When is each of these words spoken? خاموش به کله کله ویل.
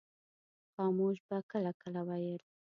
خاموش 0.73 1.17
به 1.27 1.37
کله 1.51 1.71
کله 1.81 2.01
ویل. 2.07 2.41